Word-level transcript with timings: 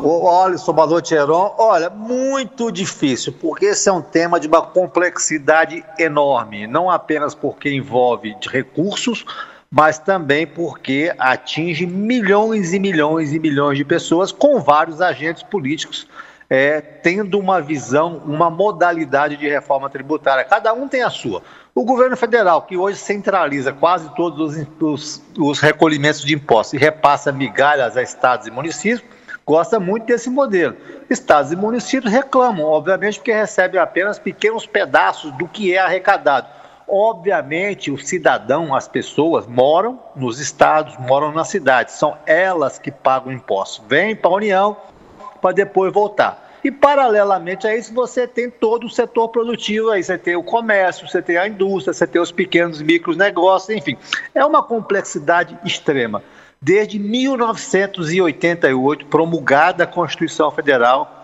Boa 0.00 0.86
noite, 0.86 1.14
Heron. 1.14 1.54
Olha, 1.58 1.90
muito 1.90 2.70
difícil, 2.70 3.32
porque 3.32 3.66
esse 3.66 3.88
é 3.88 3.92
um 3.92 4.02
tema 4.02 4.40
de 4.40 4.48
uma 4.48 4.62
complexidade 4.62 5.84
enorme, 5.98 6.66
não 6.66 6.90
apenas 6.90 7.34
porque 7.34 7.70
envolve 7.70 8.34
recursos, 8.50 9.24
mas 9.70 9.98
também 9.98 10.46
porque 10.46 11.14
atinge 11.18 11.86
milhões 11.86 12.72
e 12.72 12.78
milhões 12.78 13.32
e 13.32 13.38
milhões 13.38 13.78
de 13.78 13.84
pessoas 13.84 14.32
com 14.32 14.60
vários 14.60 15.00
agentes 15.00 15.42
políticos 15.42 16.06
é, 16.54 16.82
tendo 16.82 17.38
uma 17.38 17.62
visão, 17.62 18.20
uma 18.26 18.50
modalidade 18.50 19.38
de 19.38 19.48
reforma 19.48 19.88
tributária. 19.88 20.44
Cada 20.44 20.74
um 20.74 20.86
tem 20.86 21.02
a 21.02 21.08
sua. 21.08 21.42
O 21.74 21.82
governo 21.82 22.14
federal, 22.14 22.60
que 22.60 22.76
hoje 22.76 22.98
centraliza 22.98 23.72
quase 23.72 24.14
todos 24.14 24.54
os, 24.54 24.66
os, 24.78 25.22
os 25.38 25.60
recolhimentos 25.60 26.20
de 26.20 26.34
impostos 26.34 26.74
e 26.74 26.76
repassa 26.76 27.32
migalhas 27.32 27.96
a 27.96 28.02
estados 28.02 28.46
e 28.46 28.50
municípios, 28.50 29.02
gosta 29.46 29.78
muito 29.78 30.06
desse 30.06 30.30
modelo. 30.30 30.76
Estados 31.10 31.52
e 31.52 31.56
municípios 31.56 32.12
reclamam, 32.12 32.66
obviamente, 32.66 33.18
porque 33.18 33.32
recebem 33.32 33.80
apenas 33.80 34.18
pequenos 34.18 34.66
pedaços 34.66 35.32
do 35.32 35.46
que 35.48 35.74
é 35.74 35.78
arrecadado. 35.78 36.48
Obviamente, 36.88 37.90
o 37.90 37.98
cidadão, 37.98 38.74
as 38.74 38.86
pessoas 38.86 39.46
moram 39.46 39.98
nos 40.14 40.38
estados, 40.40 40.96
moram 40.98 41.32
nas 41.32 41.48
cidades, 41.48 41.94
são 41.94 42.16
elas 42.26 42.78
que 42.78 42.90
pagam 42.90 43.32
impostos. 43.32 43.84
Vêm 43.88 44.14
para 44.14 44.30
a 44.30 44.34
União 44.34 44.76
para 45.40 45.52
depois 45.52 45.92
voltar. 45.92 46.51
E, 46.64 46.70
paralelamente 46.70 47.66
a 47.66 47.76
isso, 47.76 47.92
você 47.92 48.26
tem 48.26 48.48
todo 48.48 48.86
o 48.86 48.90
setor 48.90 49.28
produtivo, 49.28 49.90
aí 49.90 50.02
você 50.02 50.16
tem 50.16 50.36
o 50.36 50.44
comércio, 50.44 51.08
você 51.08 51.20
tem 51.20 51.36
a 51.36 51.48
indústria, 51.48 51.92
você 51.92 52.06
tem 52.06 52.22
os 52.22 52.30
pequenos 52.30 52.80
micros 52.80 53.16
negócios, 53.16 53.76
enfim. 53.76 53.96
É 54.34 54.44
uma 54.44 54.62
complexidade 54.62 55.58
extrema. 55.64 56.22
Desde 56.60 56.98
1988, 56.98 59.06
promulgada 59.06 59.82
a 59.82 59.86
Constituição 59.86 60.50
Federal, 60.52 61.22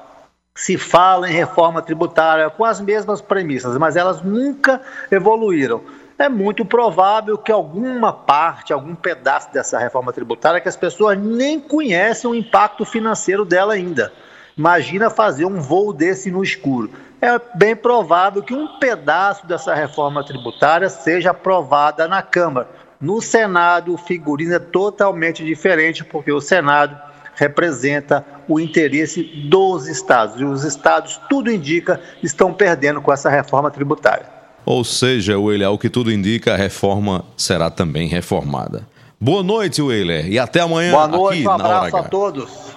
se 0.59 0.77
fala 0.77 1.31
em 1.31 1.33
reforma 1.33 1.81
tributária 1.81 2.51
com 2.51 2.65
as 2.65 2.81
mesmas 2.81 3.21
premissas, 3.21 3.79
mas 3.79 3.95
elas 3.95 4.21
nunca 4.21 4.83
evoluíram. 5.09 5.81
É 6.19 6.29
muito 6.29 6.65
provável 6.65 7.39
que 7.39 7.53
alguma 7.53 8.13
parte, 8.13 8.73
algum 8.73 8.97
pedaço 8.97 9.53
dessa 9.53 9.79
reforma 9.79 10.13
tributária, 10.13 10.61
que 10.61 10.69
as 10.69 10.77
pessoas 10.77 11.17
nem 11.17 11.61
conhecem 11.61 12.29
o 12.29 12.35
impacto 12.35 12.85
financeiro 12.85 13.45
dela 13.45 13.75
ainda. 13.75 14.13
Imagina 14.59 15.09
fazer 15.09 15.45
um 15.45 15.61
voo 15.61 15.93
desse 15.93 16.31
no 16.33 16.43
escuro. 16.43 16.91
É 17.21 17.41
bem 17.55 17.77
provável 17.77 18.43
que 18.43 18.53
um 18.53 18.79
pedaço 18.79 19.47
dessa 19.47 19.73
reforma 19.73 20.25
tributária 20.25 20.89
seja 20.89 21.31
aprovada 21.31 22.09
na 22.09 22.23
Câmara. 22.23 22.69
No 23.01 23.23
Senado, 23.23 23.95
o 23.95 23.97
figurino 23.97 24.55
é 24.55 24.59
totalmente 24.59 25.45
diferente, 25.45 26.05
porque 26.05 26.33
o 26.33 26.41
Senado 26.41 26.97
representa 27.37 28.27
o 28.49 28.59
interesse 28.59 29.23
dos 29.23 29.87
estados. 29.87 30.41
E 30.41 30.45
os 30.45 30.65
estados, 30.65 31.21
tudo 31.31 31.53
indica, 31.53 32.01
estão 32.21 32.53
perdendo 32.53 33.01
com 33.01 33.13
essa 33.13 33.31
reforma 33.31 33.71
tributária. 33.71 34.27
Ou 34.67 34.83
seja, 34.83 35.39
William, 35.39 35.69
ao 35.69 35.79
que 35.79 35.89
tudo 35.89 36.11
indica, 36.11 36.55
a 36.55 36.57
reforma 36.57 37.25
será 37.37 37.71
também 37.71 38.09
reformada. 38.09 38.87
Boa 39.21 39.43
noite, 39.43 39.81
Willer, 39.81 40.31
e 40.31 40.39
até 40.39 40.61
amanhã. 40.61 40.93
Boa 40.93 41.09
noite, 41.09 41.39
aqui 41.39 41.49
um 41.49 41.51
abraço 41.51 41.97
a 41.97 42.03
todos. 42.05 42.68